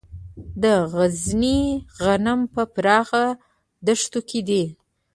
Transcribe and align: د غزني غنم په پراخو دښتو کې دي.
د 0.63 0.63
غزني 0.93 1.59
غنم 2.03 2.39
په 2.53 2.61
پراخو 2.73 3.25
دښتو 3.87 4.19
کې 4.29 4.39
دي. 4.47 4.63